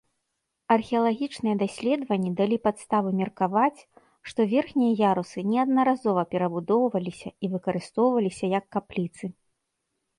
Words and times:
Археалагічныя 0.75 1.55
даследаванні 1.63 2.31
далі 2.39 2.57
падставы 2.65 3.09
меркаваць, 3.21 3.79
што 4.31 4.39
верхнія 4.57 4.99
ярусы 5.13 5.39
неаднаразова 5.53 6.21
перабудоўваліся 6.35 7.29
і 7.47 7.55
выкарыстоўваліся 7.57 8.45
як 8.59 8.65
капліцы. 8.77 9.25